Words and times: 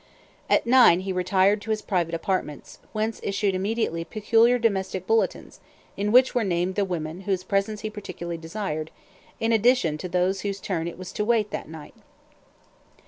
At 0.49 0.65
nine 0.65 1.01
he 1.01 1.13
retired 1.13 1.61
to 1.61 1.69
his 1.69 1.83
private 1.83 2.15
apartments, 2.15 2.79
whence 2.91 3.19
issued 3.21 3.53
immediately 3.53 4.03
peculiar 4.03 4.57
domestic 4.57 5.05
bulletins, 5.05 5.59
in 5.95 6.11
which 6.11 6.33
were 6.33 6.43
named 6.43 6.73
the 6.73 6.85
women 6.85 7.21
whose 7.21 7.43
presence 7.43 7.81
he 7.81 7.89
particularly 7.91 8.37
desired, 8.39 8.89
in 9.39 9.51
addition 9.53 9.99
to 9.99 10.09
those 10.09 10.41
whose 10.41 10.59
turn 10.59 10.87
it 10.87 10.97
was 10.97 11.11
to 11.11 11.23
"wait" 11.23 11.51
that 11.51 11.69
night. 11.69 11.93